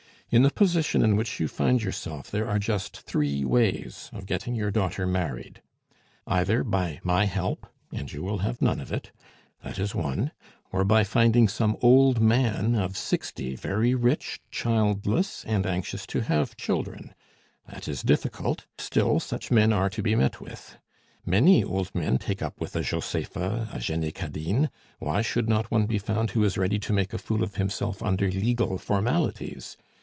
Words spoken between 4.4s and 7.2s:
your daughter married: Either by